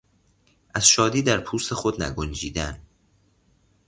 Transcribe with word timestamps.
از 0.73 0.87
شادی 0.89 1.23
در 1.23 1.39
پوست 1.39 1.73
خود 1.73 2.03
نگنجیدن 2.03 2.81